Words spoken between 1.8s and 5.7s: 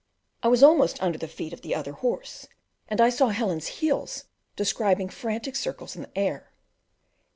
horse, and I saw Helen's heels describing frantic